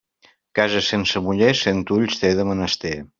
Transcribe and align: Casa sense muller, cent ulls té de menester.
Casa 0.59 0.81
sense 0.85 1.21
muller, 1.27 1.51
cent 1.61 1.83
ulls 1.99 2.17
té 2.23 2.33
de 2.41 2.47
menester. 2.53 2.95